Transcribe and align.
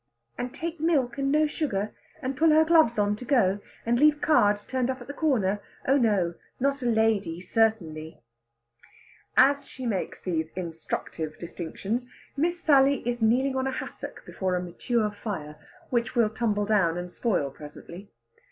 "And 0.35 0.51
take 0.51 0.79
milk 0.79 1.19
and 1.19 1.31
no 1.31 1.45
sugar? 1.45 1.93
And 2.23 2.35
pull 2.35 2.49
her 2.49 2.65
gloves 2.65 2.97
on 2.97 3.15
to 3.17 3.23
go? 3.23 3.59
And 3.85 3.99
leave 3.99 4.19
cards 4.19 4.65
turned 4.65 4.89
up 4.89 4.99
at 4.99 5.05
the 5.05 5.13
corner? 5.13 5.61
Oh 5.87 5.95
no 5.95 6.33
not 6.59 6.81
a 6.81 6.87
lady, 6.87 7.39
certainly!" 7.39 8.19
As 9.37 9.67
she 9.67 9.85
makes 9.85 10.19
these 10.19 10.49
instructive 10.53 11.37
distinctions, 11.37 12.07
Miss 12.35 12.59
Sally 12.59 13.07
is 13.07 13.21
kneeling 13.21 13.55
on 13.55 13.67
a 13.67 13.71
hassock 13.71 14.25
before 14.25 14.55
a 14.55 14.63
mature 14.63 15.11
fire, 15.11 15.57
which 15.91 16.15
will 16.15 16.31
tumble 16.31 16.65
down 16.65 16.97
and 16.97 17.11
spoil 17.11 17.51
presently. 17.51 18.09